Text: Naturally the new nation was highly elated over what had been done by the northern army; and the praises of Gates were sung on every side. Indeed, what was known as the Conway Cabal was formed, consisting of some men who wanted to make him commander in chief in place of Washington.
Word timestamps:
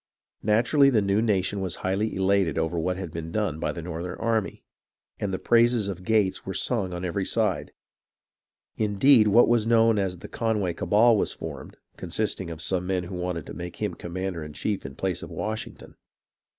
Naturally 0.41 0.89
the 0.89 0.99
new 0.99 1.21
nation 1.21 1.61
was 1.61 1.75
highly 1.85 2.15
elated 2.15 2.57
over 2.57 2.79
what 2.79 2.97
had 2.97 3.11
been 3.11 3.31
done 3.31 3.59
by 3.59 3.71
the 3.71 3.83
northern 3.83 4.17
army; 4.17 4.63
and 5.19 5.31
the 5.31 5.37
praises 5.37 5.89
of 5.89 6.03
Gates 6.03 6.43
were 6.43 6.55
sung 6.55 6.91
on 6.91 7.05
every 7.05 7.23
side. 7.23 7.71
Indeed, 8.77 9.27
what 9.27 9.47
was 9.47 9.67
known 9.67 9.99
as 9.99 10.17
the 10.17 10.27
Conway 10.27 10.73
Cabal 10.73 11.15
was 11.17 11.33
formed, 11.33 11.77
consisting 11.97 12.49
of 12.49 12.63
some 12.63 12.87
men 12.87 13.03
who 13.03 13.15
wanted 13.15 13.45
to 13.45 13.53
make 13.53 13.75
him 13.75 13.93
commander 13.93 14.43
in 14.43 14.53
chief 14.53 14.87
in 14.87 14.95
place 14.95 15.21
of 15.21 15.29
Washington. 15.29 15.93